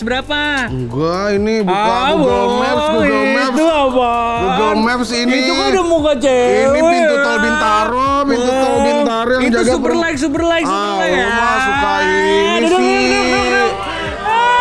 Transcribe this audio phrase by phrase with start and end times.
[0.00, 0.40] Match berapa?
[0.72, 3.52] Enggak, ini buka Ah, Google Maps, Google Maps.
[3.52, 4.12] Itu apa?
[4.40, 5.36] Google Maps ini.
[5.36, 6.56] Itu kan udah muka cewek.
[6.64, 10.64] Ini pintu tol Bintaro, pintu tol Bintaro yang itu jaga super per- like, super like,
[10.64, 11.20] super Ah, like.
[11.20, 12.88] mah suka ini Duduk, sih.
[12.88, 13.72] duduk, duduk, duduk.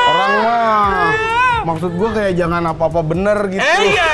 [0.09, 1.11] Orang mah
[1.65, 3.63] maksud gua kayak jangan apa-apa bener gitu.
[3.63, 4.11] Eh iya.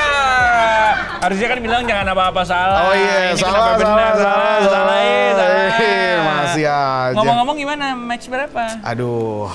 [1.18, 2.78] Harusnya kan bilang jangan apa-apa salah.
[2.86, 3.82] Oh iya, Ini salah, benar?
[3.82, 5.58] salah, salah, salah, eh, salah.
[5.74, 7.10] Eh, Masih aja.
[7.12, 7.86] Ngomong-ngomong gimana?
[7.98, 8.62] Match berapa?
[8.84, 9.50] Aduh,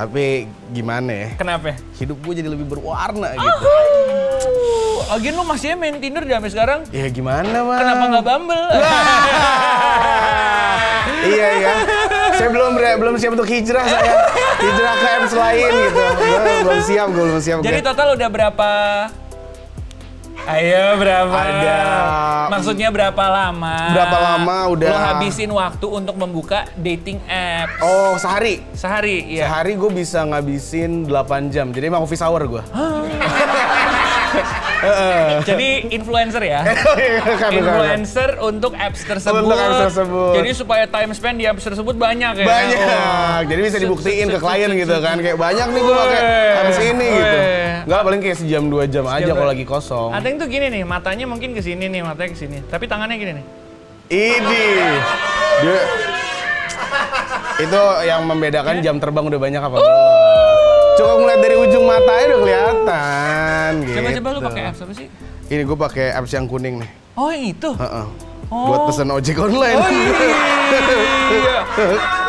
[0.00, 1.28] tapi gimana ya?
[1.36, 1.76] Kenapa?
[2.00, 3.52] Hidup gue jadi lebih berwarna gitu.
[3.68, 6.80] Oh, Lagian lu masih main Tinder di sampai sekarang?
[6.88, 7.80] Ya gimana, Bang?
[7.84, 8.64] Kenapa nggak Bumble?
[11.36, 11.74] iya iya.
[12.32, 14.14] Saya belum belum siap untuk hijrah saya.
[14.56, 16.04] Hijrah ke apps lain gitu.
[16.64, 17.58] Belum siap, gue belum siap.
[17.60, 18.70] Jadi total udah berapa?
[20.40, 21.30] Ayo berapa?
[21.30, 21.78] Ada.
[22.48, 23.76] Maksudnya berapa lama?
[23.92, 28.64] Berapa lama udah- Lo habisin waktu untuk membuka dating app Oh, sehari.
[28.72, 29.46] sehari, ya?
[29.46, 31.70] Sehari gue bisa ngabisin 8 jam.
[31.70, 32.62] Jadi emang office hour gue.
[35.44, 36.60] Jadi influencer ya?
[37.36, 39.42] Kan, influencer untuk apps tersebut.
[39.44, 40.32] Untuk apps tersebut.
[40.40, 42.46] Jadi supaya time spend di apps tersebut banyak ya.
[42.46, 42.78] Banyak.
[42.80, 43.38] Oh.
[43.44, 45.16] Jadi bisa dibuktiin ke klien gitu kan.
[45.20, 46.22] Kayak banyak nih gue pakai
[46.56, 47.38] habis ini gitu.
[47.90, 50.10] Enggak paling kayak sejam dua jam aja kalau lagi kosong.
[50.12, 52.58] Ada yang tuh gini nih, matanya mungkin ke sini nih, matanya ke sini.
[52.68, 53.46] Tapi tangannya gini nih.
[54.10, 54.64] Ini
[55.62, 55.78] dia
[57.60, 60.09] itu yang membedakan jam terbang udah banyak apa belum.
[61.00, 63.96] Coba ngeliat dari ujung matanya udah kelihatan gitu.
[63.96, 65.06] Coba-coba lu pakai apps apa sih?
[65.48, 66.90] Ini gue pakai apps yang kuning nih.
[67.16, 67.70] Oh, yang itu.
[67.72, 68.06] Heeh.
[68.52, 68.66] Oh.
[68.68, 69.80] Buat pesen ojek online.
[69.80, 71.58] Oh iya.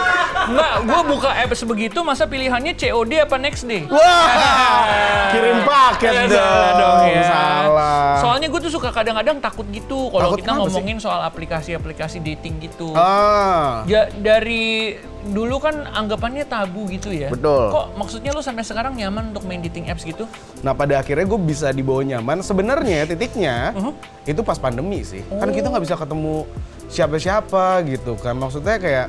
[0.43, 3.85] Enggak, gua buka apps begitu masa pilihannya COD apa next day?
[3.85, 4.81] Wah,
[5.31, 6.73] kirim paket Ya, dong.
[6.75, 7.23] dong ya.
[7.23, 8.13] Salah.
[8.17, 10.65] Soalnya gue tuh suka kadang-kadang takut gitu kalau kita kenapa sih?
[10.69, 12.93] ngomongin soal aplikasi-aplikasi dating gitu.
[12.93, 17.29] Ah, Ya dari dulu kan anggapannya tabu gitu ya.
[17.29, 17.69] Betul.
[17.69, 20.25] Kok maksudnya lu sampai sekarang nyaman untuk main dating apps gitu?
[20.59, 22.41] nah pada akhirnya gue bisa dibawa nyaman.
[22.41, 23.93] Sebenarnya titiknya Uh-huh.
[24.23, 25.21] itu pas pandemi sih.
[25.27, 25.53] Kan Oh.
[25.53, 26.45] kita nggak bisa ketemu
[26.87, 28.35] siapa-siapa gitu kan.
[28.35, 29.07] Maksudnya kayak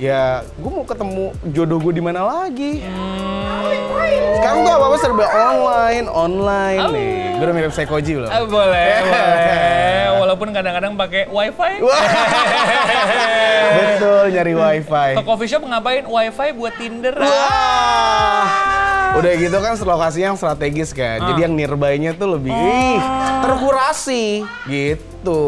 [0.00, 2.80] ya gue mau ketemu jodoh gue di mana lagi.
[4.40, 6.88] Sekarang tuh apa-apa serba online, online Oh.
[6.88, 7.36] nih.
[7.36, 8.30] Gue udah mirip Sekoji belum?
[8.32, 10.04] Ah, boleh, boleh.
[10.16, 11.72] Walaupun kadang-kadang pakai wifi.
[13.76, 15.10] Betul, nyari wifi.
[15.14, 16.04] Ke coffee shop ngapain?
[16.04, 17.14] Wifi buat Tinder.
[17.20, 18.48] Wah.
[19.10, 21.20] Udah gitu kan lokasinya yang strategis kan.
[21.20, 21.26] Ah.
[21.28, 23.00] Jadi yang nearby-nya tuh lebih ih,
[23.44, 25.42] terkurasi gitu.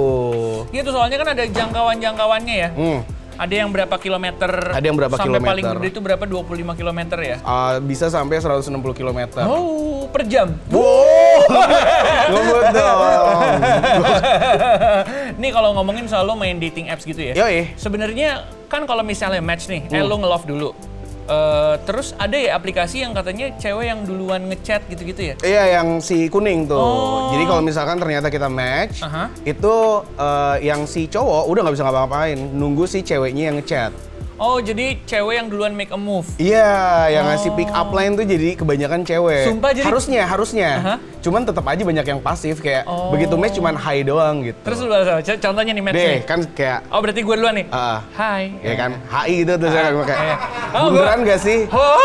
[0.69, 2.69] Gitu soalnya kan ada jangkauan-jangkauannya ya.
[2.77, 3.01] Hmm.
[3.42, 4.50] Ada yang berapa kilometer?
[4.70, 5.50] Ada yang berapa sampai kilometer.
[5.50, 6.22] paling gede itu berapa?
[6.22, 7.36] 25 kilometer ya?
[7.42, 9.19] Ah, bisa sampai 160 km.
[9.42, 10.54] Oh, per jam.
[10.70, 11.42] Wow.
[12.72, 13.42] Dong.
[15.42, 17.34] Nih kalau ngomongin soal lo main dating apps gitu ya.
[17.34, 17.75] Yoi.
[17.75, 20.06] Sebenarnya kan kalau misalnya match nih, eh Hmm.
[20.06, 20.70] lo nge-love dulu.
[21.22, 25.34] Eh, terus ada ya aplikasi yang katanya cewek yang duluan ngechat gitu-gitu ya?
[25.47, 26.83] Iya yang si kuning tuh.
[26.83, 27.31] Oh.
[27.31, 29.31] Jadi kalau misalkan ternyata kita match, Aha.
[29.47, 29.75] itu
[30.19, 34.12] eh, yang si cowok udah nggak bisa ngapa-ngapain, nunggu si ceweknya yang ngechat.
[34.42, 36.26] Oh, jadi cewek yang duluan make a move.
[36.34, 36.75] Iya,
[37.08, 39.47] yang ngasih pick up line tuh jadi kebanyakan cewek.
[39.47, 40.69] Sumpah, jadi- harusnya, harusnya.
[40.75, 40.94] Aha.
[41.22, 43.14] Cuman tetap aja banyak yang pasif kayak Oh.
[43.14, 44.58] begitu match cuman hi doang gitu.
[44.66, 44.91] Terus lu
[45.38, 46.20] contohnya nih match deh nih.
[46.26, 47.66] kan kayak Oh, berarti gue duluan nih.
[47.70, 48.50] ah, Hai.
[48.58, 50.36] ya kan HI gitu terus kayak kayak iya.
[50.74, 51.59] Oh, beneran gak sih?
[51.70, 52.03] Oh.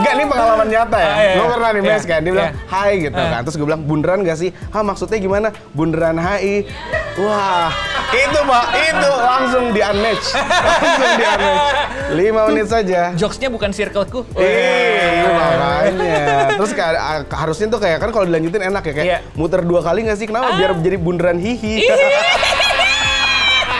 [0.00, 1.04] Enggak, ini pengalaman nyata ya.
[1.06, 1.52] Ah, iya, gue iya.
[1.52, 2.68] pernah nih Iya, match kan, dia bilang iya.
[2.68, 3.28] hai gitu Ah.
[3.30, 3.40] kan.
[3.44, 4.50] Terus gue bilang bunderan gak sih?
[4.68, 5.48] Hah maksudnya gimana?
[5.72, 6.68] Bunderan HI.
[7.16, 7.74] Wah,
[8.12, 10.26] itu pak, itu langsung di unmatch.
[10.36, 11.76] langsung di unmatch.
[12.14, 13.10] Lima menit saja.
[13.12, 14.22] Jokesnya bukan circleku.
[14.32, 16.20] Iya, makanya.
[16.54, 19.18] Terus kayak, ah, harusnya tuh kayak kan kalau dilanjutin enak ya kayak Iya.
[19.34, 20.26] muter dua kali nggak sih?
[20.26, 20.54] Kenapa?
[20.54, 21.74] Biar jadi bunderan hihi.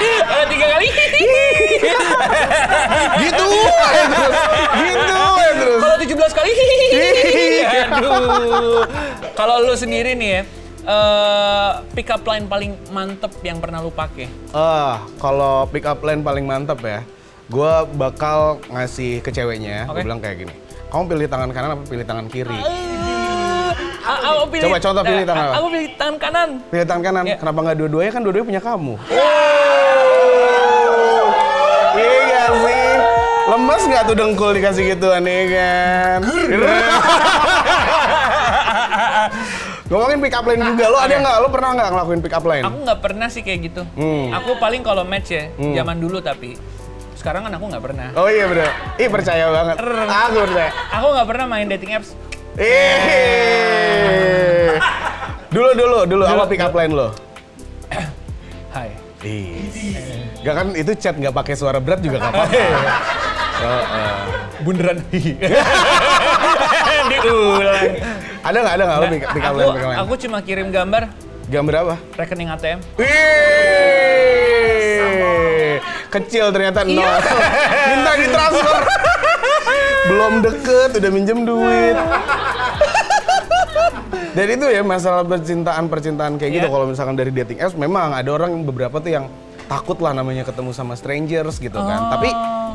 [0.00, 0.88] Eh, tiga kali.
[3.20, 3.48] gitu
[4.08, 4.36] terus.
[4.80, 5.20] Gitu
[5.52, 5.80] terus.
[5.82, 6.50] Kalau 17 kali.
[6.90, 7.84] Iya.
[7.92, 8.80] Aduh.
[9.36, 10.42] Kalau lu sendiri nih ya,
[10.80, 14.28] eh pick up line paling mantep yang pernah lu pakai.
[14.50, 17.04] Ah, kalau pick up line paling mantap ya.
[17.50, 20.06] Gue bakal ngasih ke ceweknya, gue Oke.
[20.06, 20.54] bilang kayak gini.
[20.90, 22.58] Kamu pilih tangan kanan apa pilih tangan kiri?
[24.00, 25.54] Ah, aku pilih, Coba contoh pilih tangan apa?
[25.58, 26.48] Aku pilih tangan kanan.
[26.66, 27.24] Pilih tangan kanan.
[27.26, 27.36] Iya.
[27.38, 28.10] Kenapa nggak dua-duanya?
[28.10, 28.94] Kan dua-duanya punya kamu.
[31.90, 32.86] Iya gak sih?
[33.50, 36.20] Lemes nggak tuh dengkul dikasih gituan ya kan?
[39.90, 41.42] Ngomongin pick up line juga, lo ada nggak?
[41.42, 42.62] Lo pernah nggak ngelakuin pick up line?
[42.62, 43.82] Aku nggak pernah sih kayak gitu.
[43.98, 44.30] Hmm.
[44.38, 46.54] Aku paling kalau match ya, zaman dulu tapi.
[47.18, 48.14] Sekarang kan aku nggak pernah.
[48.14, 48.70] Oh iya bener.
[48.96, 49.82] Ih percaya banget.
[49.82, 50.70] Aku percaya.
[50.94, 52.14] Aku nggak pernah main dating apps.
[52.54, 54.78] Eh.
[55.50, 57.10] Dulu dulu dulu apa pick up line lo?
[58.74, 58.94] Hai.
[60.40, 62.46] Gak kan itu chat nggak pakai suara berat juga gak apa-apa.
[63.60, 64.16] Heeh.
[64.64, 65.04] Bunderan.
[67.20, 67.92] Diulang.
[68.40, 69.98] ada nggak ada nggak lo pick, pick up line, aku, pick up line?
[70.00, 71.02] aku cuma kirim gambar
[71.46, 71.94] Gambar apa?
[72.14, 72.78] rekening ATM.
[74.30, 75.76] Wih,
[76.08, 77.02] kecil ternyata nol.
[77.02, 77.14] Iya.
[77.90, 78.80] Minta ditransfer.
[80.06, 81.96] Belum deket, udah minjem duit.
[84.30, 86.72] Dan itu ya masalah percintaan-percintaan kayak gitu Iya.
[86.72, 89.26] kalau misalkan dari dating apps memang ada orang yang beberapa tuh yang
[89.70, 92.10] takut lah namanya ketemu sama strangers gitu kan.
[92.10, 92.18] Oh.
[92.18, 92.28] Tapi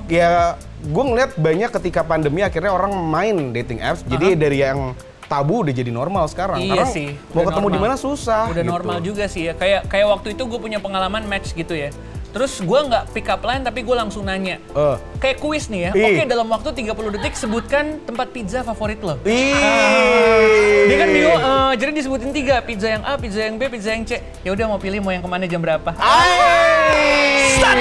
[0.08, 4.08] ya gue ngeliat banyak ketika pandemi akhirnya orang main dating apps.
[4.08, 4.96] Jadi dari yang
[5.28, 6.64] tabu udah jadi normal sekarang.
[6.64, 8.48] Iya Karena sih, Mau udah ketemu di mana susah.
[8.48, 8.72] Udah gitu.
[8.72, 9.54] normal juga sih ya.
[9.58, 11.92] Kayak kayak waktu itu gue punya pengalaman match gitu ya.
[12.36, 14.60] Terus gue nggak pick up line tapi gue langsung nanya.
[14.60, 14.98] Eh.
[15.24, 15.92] Kayak kuis nih ya.
[15.96, 19.16] Oke dalam waktu 30 detik sebutkan tempat pizza favorit lo.
[19.24, 20.84] Ih.
[20.86, 24.04] Dia kan bingung, eh, jadi disebutin tiga, pizza yang A, pizza yang B, pizza yang
[24.04, 24.20] C.
[24.44, 25.96] Ya udah mau pilih mau yang ke mana jam berapa?
[25.96, 26.55] Ay.
[27.56, 27.78] Sat,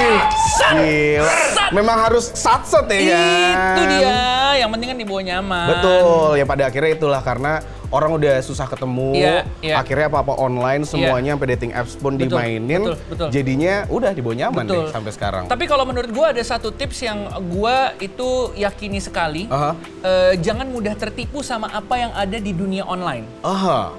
[0.57, 1.33] sat, Gila.
[1.53, 1.71] sat.
[1.75, 3.75] Memang harus satset ya kan?
[3.75, 4.17] Itu dia,
[4.57, 5.67] yang penting kan dibawa nyaman.
[5.71, 7.53] Betul, ya pada akhirnya itulah karena
[7.91, 9.75] orang udah susah ketemu, Iya, iya.
[9.79, 13.29] akhirnya apa-apa online semuanya sampai dating apps pun Betul, dimainin, betul, betul.
[13.31, 14.75] jadinya udah dibawa nyaman Betul.
[14.75, 15.45] deh sampai sekarang.
[15.47, 17.19] Tapi kalau menurut gua ada satu tips yang
[17.51, 19.47] gua itu yakini sekali.
[19.47, 19.79] Aha.
[20.03, 23.27] Eh, jangan mudah tertipu sama apa yang ada di dunia online.
[23.43, 23.95] Aha,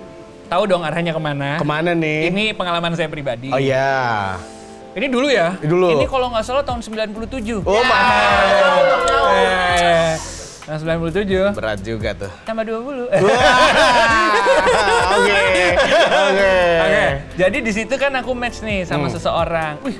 [0.46, 1.57] Tahu dong arahnya ke mana?
[1.57, 2.30] ke mana nih?
[2.30, 3.50] Ini pengalaman saya pribadi.
[3.50, 4.38] Oh iya.
[4.95, 5.59] Ini dulu ya?
[5.59, 5.92] Dulu.
[5.92, 7.59] Ini kalau nggak salah tahun 97.
[7.62, 8.47] Oh my.
[9.75, 10.15] Eh,
[10.63, 11.51] tahun 97.
[11.51, 12.31] Berat juga tuh.
[12.42, 13.12] Tambah 20.
[15.15, 15.39] Oke,
[16.07, 16.56] oke.
[16.80, 17.06] Oke,
[17.36, 18.89] jadi di situ kan aku match nih Hmm.
[18.89, 19.80] sama seseorang.
[19.81, 20.00] Wih,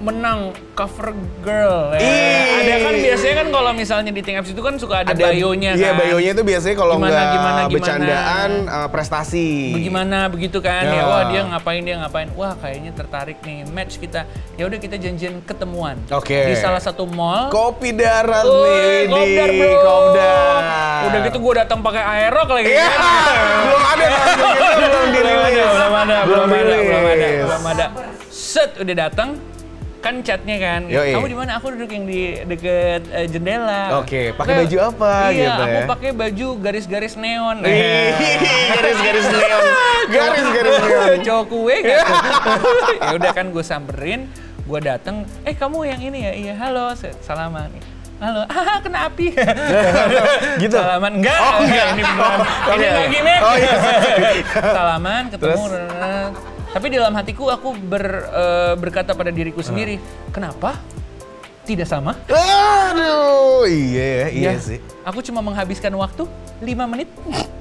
[0.00, 1.12] menang cover
[1.44, 1.92] girl.
[1.92, 2.00] Ya.
[2.64, 6.00] Ada kan biasanya kan kalau misalnya di apps itu kan suka ada, bio-nya Iya, kan.
[6.00, 7.68] bio-nya itu biasanya kalau Gimana, nggak gimana, gimana.
[7.76, 9.48] bercandaan eh, prestasi.
[9.76, 10.88] Bagaimana begitu kan?
[10.88, 10.96] Ya.
[10.96, 11.04] Ya.
[11.04, 12.28] wah dia ngapain dia ngapain.
[12.32, 14.24] Wah kayaknya tertarik nih match kita.
[14.56, 16.00] Ya udah kita janjian ketemuan.
[16.08, 16.48] Oke.
[16.48, 17.52] Di salah satu mall.
[17.52, 19.72] Kopi darat Woi, nih, kopdar bro.
[19.84, 20.62] Kopdar.
[21.00, 23.00] Udah gitu gue datang pakai aerok lagi Iya, kan.
[23.68, 25.68] belum ada gitu, belum ada, dirilis.
[25.68, 27.86] belum ada, belum ada, belum ada, belum ada.
[28.30, 29.28] Set udah datang,
[30.00, 30.80] kan chatnya kan.
[30.84, 31.12] Yoi.
[31.12, 31.50] Kamu di mana?
[31.56, 34.00] Aku duduk yang di deket eh, jendela.
[34.00, 35.86] Oke, pakai Nah, baju apa Iya, gitu aku ya?
[35.86, 37.56] pakai baju garis-garis neon.
[38.70, 39.64] Garis-garis neon.
[40.08, 41.18] Garis-garis neon.
[41.20, 41.98] Cowok kue kan.
[43.04, 44.20] ya udah kan gue samperin,
[44.62, 45.16] gue dateng.
[45.44, 46.32] Eh kamu yang ini ya?
[46.34, 47.68] Iya, halo, salaman.
[48.20, 49.32] Halo, ah kena api.
[50.62, 50.76] Gitu?
[50.76, 51.40] Salaman enggak?
[51.40, 51.86] Oh, enggak.
[51.96, 52.38] Ini beneran.
[52.44, 52.88] Oke, ini oke.
[53.00, 53.38] lagi nih.
[53.40, 53.76] Oh, iya.
[54.76, 55.62] Salaman, ketemu.
[55.64, 56.32] Terus?
[56.70, 59.96] Tapi di dalam hatiku aku ber- eh, berkata pada diriku sendiri,
[60.30, 60.76] kenapa
[61.62, 62.16] tidak sama?
[62.26, 64.78] Aduh, iya ya, iya Ya, sih.
[65.02, 66.24] Aku cuma menghabiskan waktu
[66.58, 67.08] 5 menit.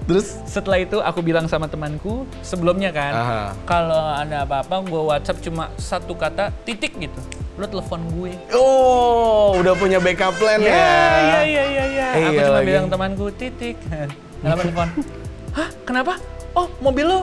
[0.03, 3.13] Terus Setelah itu aku bilang sama temanku sebelumnya kan,
[3.63, 7.19] kalau ada apa-apa gue WhatsApp cuma satu kata titik gitu.
[7.55, 8.33] Lo telepon gue.
[8.51, 10.71] Oh, udah punya backup plan ya.
[10.71, 12.05] iya iya iya iya.
[12.09, 12.67] Aku Iya cuma lagi.
[12.67, 13.75] bilang temanku titik.
[14.43, 14.87] Dalam telepon.
[15.51, 15.69] Hah?
[15.83, 16.13] Kenapa?
[16.51, 17.19] Oh, mobil lo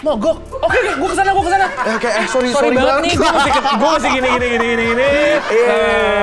[0.00, 0.36] mogok.
[0.60, 1.66] Oke, oke, gue ke sana, gue ke sana.
[1.82, 3.04] Eh, kayak, eh, sorry, sorry, sorry banget banget.
[3.04, 5.08] nih, gue masih, gue masih gini, gini, gini, gini, gini.
[5.50, 5.76] Iya.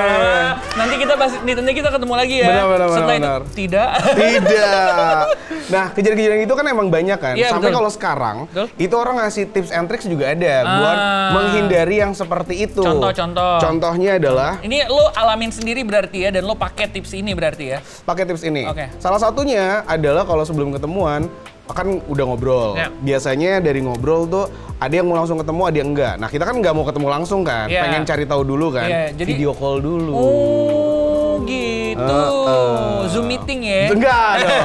[0.07, 2.47] Nah, nanti kita bahas, nanti kita ketemu lagi ya.
[2.47, 3.89] Benar, benar, Setelah benar, itu, tidak.
[4.17, 5.23] Tidak.
[5.67, 7.33] Nah, kejadian-kejadian itu kan emang banyak kan.
[7.35, 8.65] Iya, Sampai kalau sekarang Betul.
[8.77, 11.29] itu orang ngasih tips and tricks juga ada buat Ah.
[11.33, 12.79] menghindari yang seperti itu.
[12.79, 13.57] Contoh, contoh.
[13.59, 17.79] Contohnya adalah Ini lo alamin sendiri berarti ya, dan lo pakai tips ini berarti ya.
[18.03, 18.63] pakai tips ini.
[18.63, 18.87] Oke.
[18.97, 21.27] Salah satunya adalah kalau sebelum ketemuan
[21.67, 22.69] kan udah ngobrol.
[22.73, 22.87] Ya.
[22.93, 24.45] Biasanya dari ngobrol tuh
[24.77, 26.13] ada yang mau langsung ketemu, ada yang enggak.
[26.15, 27.65] Nah, kita kan nggak mau ketemu langsung kan.
[27.65, 27.81] Iya.
[27.83, 28.85] Pengen cari tahu dulu kan.
[28.85, 30.11] Iya, jadi- Video call dulu.
[30.13, 31.97] Oh, gitu.
[31.97, 33.07] Heeh.
[33.07, 33.89] Zoom meeting ya.
[33.89, 34.63] Enggak dong.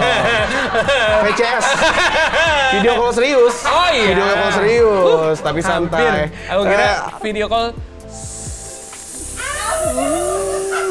[1.25, 1.65] VCS.
[2.73, 3.57] Video call serius.
[3.65, 4.07] Oh iya.
[4.11, 5.91] Video call serius, tapi Hampir.
[5.91, 6.29] santai.
[6.49, 7.67] Aku kira Eh, video call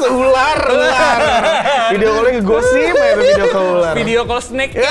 [0.02, 1.18] ular, ular.
[1.92, 3.94] Video callnya ngegosip video call ular.
[3.94, 4.74] video call snake.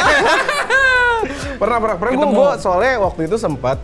[1.62, 3.78] Pernah, pernah, pernah gue, gue soalnya waktu itu sempat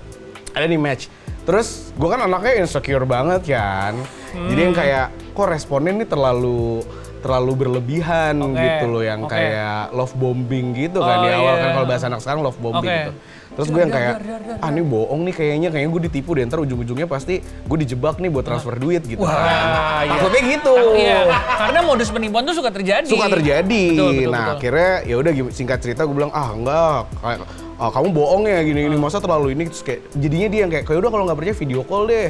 [0.57, 1.13] ada di match.
[1.45, 3.93] Terus gue kan anaknya insecure banget kan.
[4.33, 6.81] Jadi yang kayak kok responnya ini terlalu
[7.17, 9.33] terlalu berlebihan Oke, gitu loh yang oke.
[9.33, 11.61] kayak love bombing gitu kan Oh, di awal iya.
[11.65, 12.93] kan kalau bahasa anak sekarang love bombing Oke.
[12.93, 13.13] gitu.
[13.57, 14.13] Terus gue yang kayak
[14.61, 18.29] ah ini bohong nih kayaknya kayaknya gue ditipu deh ntar ujung-ujungnya pasti gue dijebak nih
[18.29, 20.05] buat transfer duit gitu Wah, kan.
[20.05, 20.11] iya.
[20.13, 20.75] Takutnya gitu.
[20.93, 21.19] Iya,
[21.57, 23.09] karena modus penipuan tuh suka terjadi.
[23.09, 23.83] Suka terjadi.
[23.97, 24.55] Betul, betul, nah, betul.
[24.61, 27.39] akhirnya ya udah singkat cerita gue bilang ah enggak kayak
[27.77, 30.85] ah, kamu bohong ya gini gini masa terlalu ini terus kayak jadinya dia yang kayak
[30.85, 32.27] kayak udah kalau nggak percaya video call deh.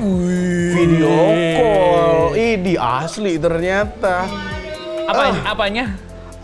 [0.71, 1.15] Video
[1.57, 2.21] call.
[2.35, 4.15] Ini asli ternyata.
[5.07, 5.55] Apa, Ah.
[5.55, 5.85] apanya?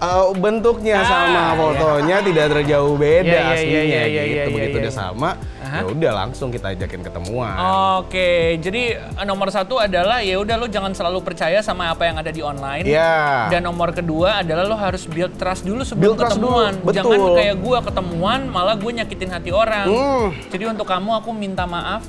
[0.03, 1.55] Eh, bentuknya Ah, sama iya.
[1.55, 4.11] fotonya tidak terjauh beda Iya, iya, aslinya iya, iya, gitu.
[4.11, 4.99] iya, iya, Begitu iya, udah iya.
[4.99, 5.29] sama,
[5.63, 5.77] Aha.
[5.79, 7.55] ya udah langsung kita ajakin ketemuan.
[8.03, 8.29] Oke,
[8.59, 12.35] jadi eh, nomor satu adalah ya udah lo jangan selalu percaya sama apa yang ada
[12.35, 12.83] di online.
[12.83, 13.47] Iya.
[13.47, 16.73] Dan nomor kedua adalah lo harus build trust dulu sebelum Build ketemuan.
[16.75, 16.99] dulu, betul.
[16.99, 19.87] Jangan kayak gua ketemuan malah gue nyakitin hati orang.
[19.87, 20.27] Hmm.
[20.51, 22.03] Jadi untuk kamu aku minta maaf.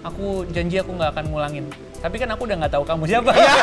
[0.00, 1.64] Aku janji aku nggak akan ngulangin.
[2.00, 3.28] Tapi kan aku udah nggak tahu kamu siapa.
[3.30, 3.54] Iya.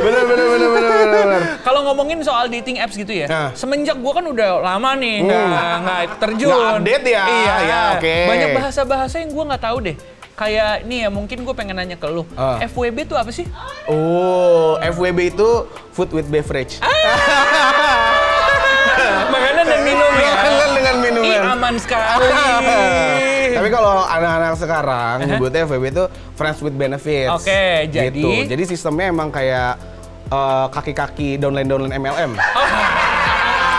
[0.00, 1.24] bener bener bener bener bener.
[1.26, 1.40] bener.
[1.60, 3.50] Kalau ngomongin soal dating apps gitu ya, Nah.
[3.52, 5.44] semenjak gua kan udah lama nih nggak
[5.82, 6.50] nggak terjun.
[6.50, 7.24] Nggak update ya?
[7.26, 8.14] Iya, Ya, oke.
[8.30, 9.96] Banyak bahasa-bahasa yang gua nggak tahu deh.
[10.34, 12.26] Kayak nih ya mungkin gue pengen nanya ke lu.
[12.34, 12.58] Ah.
[12.58, 13.46] FWB tuh apa sih?
[13.86, 15.50] Oh, FWB itu
[15.94, 16.82] food with beverage.
[19.30, 20.30] Makanan dan minum ya.
[20.34, 21.30] Makanan dengan minuman.
[21.30, 22.26] Ih, aman sekali.
[23.64, 26.04] Tapi kalau anak-anak sekarang nyebutnya FWB itu
[26.36, 27.32] friends with benefits.
[27.32, 28.44] Oke, jadi- Gitu.
[28.44, 29.80] Jadi sistemnya emang kayak
[30.26, 32.36] eh, kaki-kaki downline-downline MLM.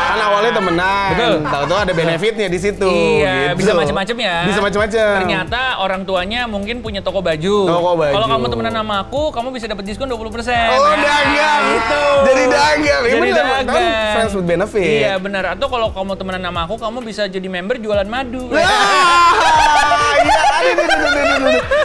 [0.05, 1.33] Kan awalnya temenan, Betul.
[1.43, 2.87] tahu-tahu ada benefitnya di situ.
[2.87, 3.59] Iya, gitu.
[3.59, 4.35] bisa macam-macam ya.
[4.47, 5.11] Bisa macam-macam.
[5.19, 7.57] Ternyata orang tuanya mungkin punya toko baju.
[7.67, 8.13] Toko baju.
[8.15, 10.15] Kalau kamu temenan sama aku, kamu bisa dapat diskon 20%.
[10.15, 11.63] Oh, Nah, dagang.
[11.67, 12.03] Itu.
[12.25, 13.01] Jadi dagang.
[13.01, 13.65] Iya Jadi bener, dagang.
[13.67, 14.83] kan friends with benefit.
[15.01, 15.43] Iya, benar.
[15.51, 18.47] Atau kalau kamu temenan sama aku, kamu bisa jadi member jualan madu.
[18.49, 18.67] Iya.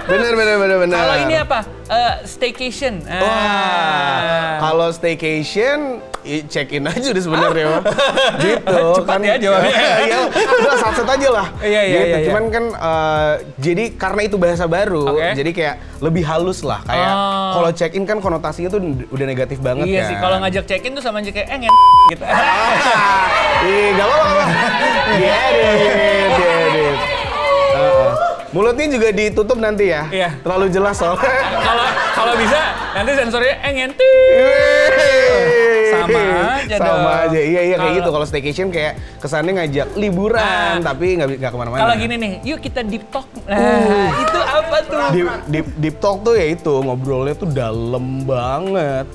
[0.06, 0.96] Bener, bener, bener, bener.
[0.96, 1.58] Kalau ini apa?
[1.86, 3.02] Eh, staycation.
[3.04, 3.20] Ah.
[3.20, 5.98] Wah, kalau staycation
[6.46, 7.66] check in aja udah sebenarnya.
[7.70, 7.82] Wak.
[8.38, 8.78] gitu.
[9.00, 9.72] Cepat ya jawabnya.
[10.00, 11.46] Iya, udah satu aja lah.
[11.58, 11.96] Iya, iya, gitu.
[11.96, 12.26] iya, iya.
[12.28, 15.28] Cuman kan eh, jadi karena itu bahasa baru, Oke.
[15.34, 16.80] jadi kayak lebih halus lah.
[16.84, 17.50] Kayak Oh.
[17.52, 20.08] kalau check in kan konotasinya tuh udah negatif banget Iya kan.
[20.08, 21.74] sih, kalau ngajak check-in tuh sama aja kayak eh ngen
[22.08, 22.24] gitu.
[23.60, 24.44] Ih, gak apa-apa.
[25.12, 26.96] Diedit, diedit.
[28.50, 30.10] Mulutnya juga ditutup nanti ya.
[30.10, 30.30] Iya.
[30.42, 31.22] Terlalu jelas soalnya.
[31.62, 32.58] Kalau kalau bisa
[32.92, 33.90] nanti sensornya eh ngen
[35.90, 36.20] Sama
[36.58, 37.30] aja Sama dong.
[37.30, 37.40] aja.
[37.40, 38.10] Iya iya kayak gitu.
[38.10, 40.82] Kalau staycation kayak kesannya ngajak liburan Nah.
[40.82, 41.80] tapi nggak nggak ke mana-mana.
[41.80, 43.26] Kalau gini nih, yuk kita deep talk.
[43.46, 44.08] Nah, Uh.
[44.18, 44.98] itu apa tuh?
[45.12, 49.06] Deep, deep, deep talk tuh ya itu ngobrolnya tuh dalam banget.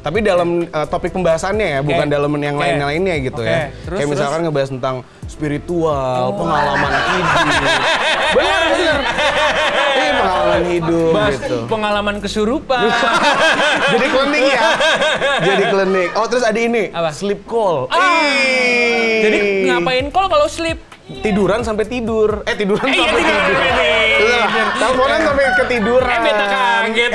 [0.00, 2.64] Tapi dalam uh, topik pembahasannya ya, bukan dalam yang Oke.
[2.64, 3.52] lain-lainnya gitu Oke.
[3.52, 3.68] ya.
[3.84, 4.96] Terus, Kayak misalkan ngebahas tentang
[5.28, 7.36] spiritual, pengalaman hidup.
[8.36, 8.98] benar benar.
[9.90, 11.56] Ini pengalaman hidup Bahas gitu.
[11.68, 12.84] pengalaman kesurupan.
[13.92, 14.60] Jadi klinik ya.
[15.42, 16.08] Jadi klinik.
[16.14, 17.12] Oh terus ada ini, Apa?
[17.12, 17.84] sleep call.
[17.88, 18.00] Ah.
[18.00, 19.20] Ih.
[19.20, 20.80] Jadi ngapain call kalau sleep?
[21.10, 22.40] Tiduran sampai tidur.
[22.46, 23.34] Eh tiduran Eh, iya, sampai tidur.
[23.42, 23.60] tidur.
[23.60, 24.09] Tidur.
[24.20, 26.10] Iya, Teleponan sampai ketiduran.
[26.10, 27.10] Eh, beta kaget.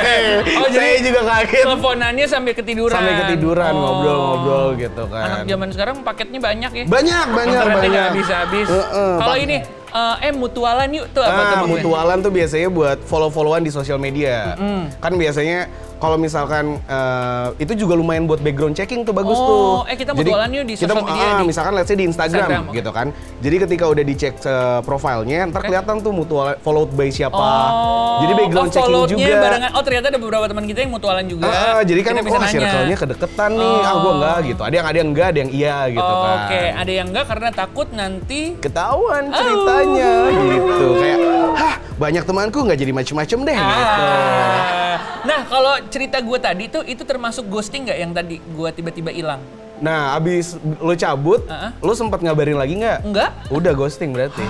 [0.60, 1.64] oh jadi saya juga kaget.
[1.64, 2.94] Teleponannya sampai ketiduran.
[2.94, 3.80] Sampai ketiduran Oh.
[3.80, 5.24] ngobrol-ngobrol gitu kan.
[5.24, 6.84] Anak zaman sekarang paketnya banyak ya.
[6.86, 8.04] Banyak banyak Internetnya banyak.
[8.08, 8.68] habis-habis.
[8.68, 9.44] Heeh, Kalau Pak.
[9.44, 9.56] ini
[9.94, 11.38] eh, eh mutualan yuk tuh apa tuh?
[11.38, 11.70] Ah, maksudnya?
[11.72, 14.58] mutualan tuh biasanya buat follow-followan di sosial media.
[14.98, 19.46] Kan biasanya kalau misalkan eh, itu juga lumayan buat background checking tuh bagus Oh,
[19.80, 19.88] tuh.
[19.88, 22.62] eh, kita mutualan yuk di sosial media ah, di- misalkan let's say di Instagram, Instagram,
[22.66, 22.76] oke.
[22.76, 23.06] gitu kan.
[23.40, 25.66] Jadi ketika udah dicek eh, profilnya, ntar Oke.
[25.66, 27.38] kelihatan tuh mutual followed by siapa.
[27.38, 29.36] Oh, Jadi background oh, checking juga.
[29.40, 29.70] barengan.
[29.72, 31.46] Oh ternyata ada beberapa teman kita yang mutualan juga.
[31.46, 32.52] Ah, jadi kan kita bisa oh nanya.
[32.52, 33.76] circle-nya kedeketan nih.
[33.80, 34.14] Ah, gua Oh.
[34.14, 34.60] enggak gitu.
[34.60, 36.36] Ada yang ada yang enggak, ada yang iya gitu Oh, kan.
[36.44, 40.86] Oke, ada yang enggak karena takut nanti Ketahuan ceritanya gitu.
[40.96, 41.18] Kayak,
[41.58, 44.02] hah banyak temanku nggak jadi macem-macem deh gitu.
[44.02, 44.96] Ah.
[45.24, 49.40] Nah, kalau cerita gue tadi tuh itu termasuk ghosting nggak yang tadi gue tiba-tiba hilang?
[49.82, 51.70] Nah, abis lo cabut, Uh-uh.
[51.82, 52.98] lo sempat ngabarin lagi nggak?
[53.04, 53.30] Enggak.
[53.50, 54.44] Udah ghosting berarti.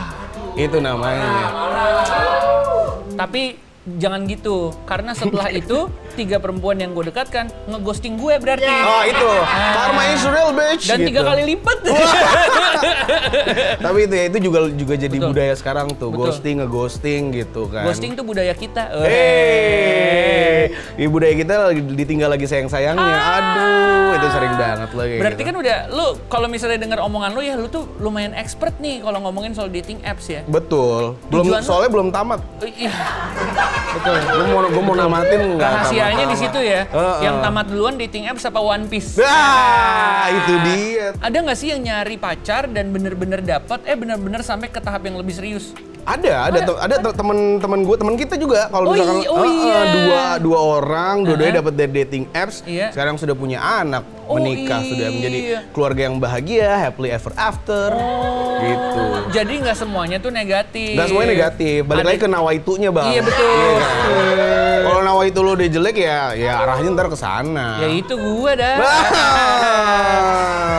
[0.55, 1.51] Itu namanya.
[3.15, 8.65] Tapi jangan gitu, karena setelah itu tiga perempuan yang gue dekatkan ngeghosting gue berarti.
[8.65, 9.31] Oh itu,
[9.75, 10.87] karma is real bitch.
[10.87, 11.29] Dan tiga gitu.
[11.29, 11.79] kali lipat.
[13.85, 15.31] Tapi itu ya itu juga juga jadi Betul.
[15.35, 16.31] budaya sekarang tuh, Betul.
[16.31, 17.85] ghosting, ngeghosting gitu kan.
[17.85, 18.95] Ghosting tuh budaya kita.
[19.05, 23.05] Eh, di budaya kita lagi ditinggal lagi sayang-sayangnya.
[23.05, 23.33] Ah.
[23.35, 25.17] Aduh, itu sering banget lagi.
[25.19, 29.03] Berarti kan udah lu kalau misalnya dengar omongan lu ya lu tuh lumayan expert nih
[29.03, 30.47] kalau ngomongin soal dating apps ya.
[30.47, 31.19] betul.
[31.29, 32.41] Belum Tujuan lu- soalnya belum tamat.
[32.65, 32.89] Ih,
[33.95, 34.17] Betul.
[34.19, 35.73] Gue mau gue mau namatin nggak
[36.07, 36.81] Rahasianya di situ ya.
[36.87, 37.19] Heeh.
[37.23, 39.17] Yang tamat duluan dating apps apa One Piece?
[39.19, 41.07] Ah, itu dia.
[41.19, 45.17] Ada nggak sih yang nyari pacar dan bener-bener dapat eh bener-bener sampai ke tahap yang
[45.17, 45.73] lebih serius?
[46.05, 49.41] Ada, ada, te- ada te- temen-temen gue, temen kita juga kalau Oh misalkan iya, oh
[49.41, 49.81] eh, iya.
[49.89, 52.93] dua dua orang, dua-duanya dapat dari dating apps, Iya.
[52.93, 55.13] sekarang sudah punya anak, Oh menikah, sudah iya.
[55.13, 55.39] menjadi
[55.77, 57.93] keluarga yang bahagia, happily ever after,
[58.59, 59.05] gitu.
[59.37, 60.97] Jadi nggak semuanya tuh negatif.
[60.97, 63.13] Gak semuanya negatif, balik Ada- lagi ke nawaitunya bang.
[63.13, 63.73] Iya, betul.
[63.77, 64.81] kan?
[64.85, 67.81] Kalau nawaitu lo udah jelek ya, ya arahnya ntar ke sana.
[67.81, 68.77] Ya itu gua dah.
[68.81, 68.85] Ah.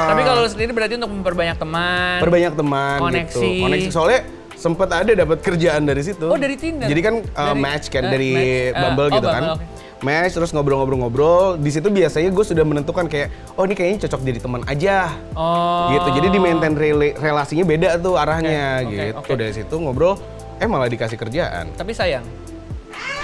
[0.10, 2.18] Tapi kalau lu sendiri berarti untuk memperbanyak teman.
[2.22, 3.40] perbanyak teman Koneksi.
[3.42, 3.64] gitu.
[3.66, 4.20] Koneksi soalnya
[4.56, 6.25] sempet ada dapat kerjaan dari situ.
[6.32, 6.88] Oh, dari Tinder?
[6.88, 8.82] Jadi kan uh, Dari- match kan eh, dari match.
[8.82, 9.42] Bumble oh, gitu kan.
[9.44, 9.66] Bumble, oke.
[10.02, 11.56] Match terus ngobrol-ngobrol-ngobrol.
[11.56, 15.14] Di situ biasanya gue sudah menentukan kayak, oh ini kayaknya cocok jadi teman aja.
[15.32, 15.92] Oh.
[15.92, 16.20] Gitu.
[16.20, 19.16] Jadi di maintain rela- relasinya beda tuh arahnya oke, gitu.
[19.16, 19.32] oke.
[19.36, 20.20] Dari situ ngobrol,
[20.58, 21.72] eh malah dikasih kerjaan.
[21.74, 22.25] Tapi sayang.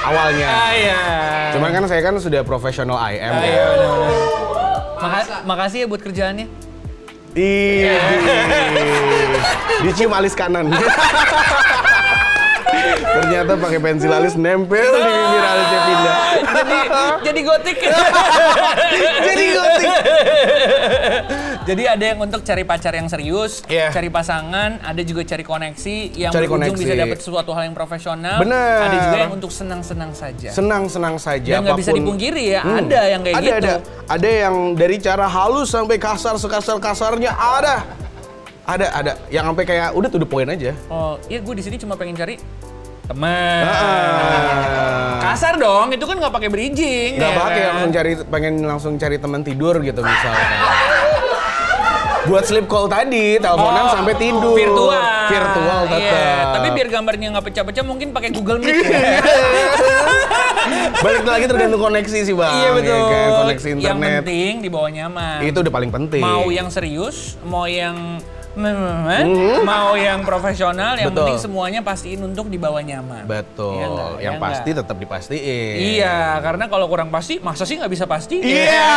[0.02, 0.48] Awalnya.
[0.50, 1.02] Ah, iya.
[1.54, 3.46] Cuman kan saya kan sudah profesional IM Ah, ya.
[3.46, 3.66] iya.
[4.98, 6.48] Maka- makasih ya buat kerjaannya.
[7.32, 7.88] Ih,
[9.82, 10.68] dicium alis kanan.
[13.12, 16.16] Ternyata pakai pensil alis nempel di bibir alisnya pindah.
[16.54, 16.78] Jadi
[17.24, 17.78] jadi gotik.
[19.22, 19.90] Jadi gotik.
[21.64, 23.90] jadi ada yang untuk cari pacar yang serius, Iya.
[23.90, 26.84] cari pasangan, ada juga cari koneksi yang Cari berujung koneksi.
[26.84, 28.38] bisa dapat sesuatu hal yang profesional.
[28.42, 28.78] Bener.
[28.82, 30.50] Ada juga yang untuk senang-senang saja.
[30.52, 31.52] Senang-senang saja.
[31.54, 32.78] Dan nggak bisa dipungkiri ya, Hmm.
[32.82, 33.56] ada yang kayak ada, gitu.
[33.58, 33.74] Ada,
[34.10, 37.76] ada yang dari cara halus sampai kasar sekasar-kasarnya ada.
[38.62, 39.12] Ada, ada.
[39.28, 40.72] Yang sampai kayak udah to the point aja.
[40.88, 42.38] Oh, iya gue di sini cuma pengen cari
[43.12, 43.62] teman.
[43.62, 45.20] Ah.
[45.22, 47.16] Kasar dong, itu kan nggak pakai bridging.
[47.16, 47.70] Gak ya pakai kan?
[47.74, 50.48] langsung cari pengen langsung cari teman tidur gitu misalnya.
[52.22, 54.54] Buat sleep call tadi, teleponan Oh, sampai tidur.
[54.54, 55.02] Virtual.
[55.26, 55.98] Virtual tetap.
[55.98, 58.78] Iya, tapi biar gambarnya nggak pecah-pecah mungkin pakai Google Meet.
[58.86, 59.02] ya.
[61.02, 62.54] Balik lagi tergantung koneksi sih bang.
[62.54, 62.94] iya betul.
[62.94, 63.28] ya kan?
[63.42, 64.22] Koneksi Yang internet.
[64.22, 65.38] penting di bawah nyaman.
[65.42, 66.22] Itu udah paling penting.
[66.22, 68.22] Mau yang serius, mau yang
[69.64, 71.10] mau yang profesional, yang.
[71.12, 71.24] Betul.
[71.24, 73.24] penting semuanya pastiin untuk di bawah nyaman.
[73.24, 73.80] Betul.
[73.80, 74.10] Iya nggak?
[74.20, 74.80] yang Iya pasti nggak?
[74.84, 75.76] tetap dipastiin.
[75.98, 78.44] Iya, karena kalau kurang pasti, masa sih nggak bisa pasti?
[78.44, 78.92] Iya.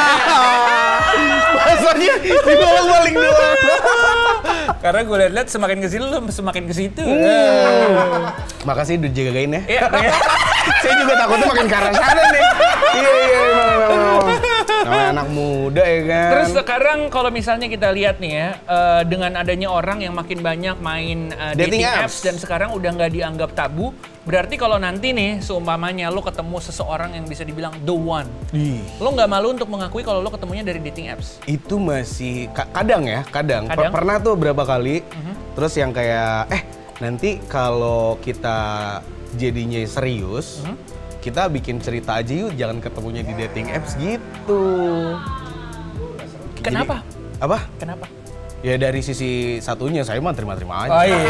[1.54, 3.58] Maksudnya dibalik-balik doang.
[4.84, 7.00] Karena gue liat-liat semakin ke sini lu semakin ke situ.
[7.00, 8.28] Hmm.
[8.68, 9.62] Makasih udah jagain ya.
[9.64, 10.12] Iya, iya.
[10.84, 12.44] Saya juga takutnya makin ke arah sana nih.
[12.94, 14.03] Iya iya emang.
[14.84, 16.30] Namanya anak muda ya kan.
[16.30, 20.76] Terus sekarang kalau misalnya kita lihat nih ya, eh, dengan adanya orang yang makin banyak
[20.78, 22.02] main eh, dating, Dating apps.
[22.04, 22.16] apps.
[22.22, 23.90] dan sekarang udah nggak dianggap tabu,
[24.22, 29.10] berarti kalau nanti nih seumpamanya lo ketemu seseorang yang bisa dibilang the one, Ih, lo
[29.10, 31.40] nggak malu untuk mengakui kalau lo ketemunya dari dating apps?
[31.44, 33.64] itu masih ka- kadang ya, kadang.
[33.64, 33.88] Kadang.
[33.88, 33.94] Mhm.
[33.94, 35.00] pernah tuh berapa kali.
[35.54, 36.62] Terus yang kayak eh
[36.96, 39.00] nanti kalau kita
[39.32, 40.76] jadinya serius, Mhm.
[41.24, 44.60] Kita bikin cerita aja yuk, jangan ketemunya di dating apps gitu.
[46.60, 47.00] Kenapa?
[47.00, 47.58] Jadi- apa?
[47.80, 48.04] Kenapa?
[48.60, 50.92] Ya dari sisi satunya saya mah terima-terima aja.
[50.92, 51.20] Oh iya.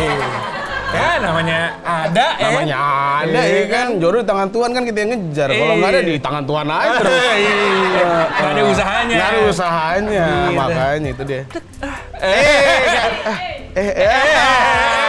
[0.94, 2.46] Ya namanya ada ya.
[2.46, 2.76] Namanya
[3.18, 3.86] ada Iya ya kan.
[3.98, 5.48] Jodoh di tangan Tuhan kan kita yang ngejar.
[5.50, 7.14] Kalau nggak ada di tangan Tuhan aja terus.
[7.14, 8.14] Iya.
[8.30, 9.14] Nggak ada usahanya.
[9.14, 10.26] Nggak ada usahanya.
[10.52, 11.42] Makanya itu dia.
[12.20, 12.78] Eh,
[13.74, 15.03] Eh, eh, eh.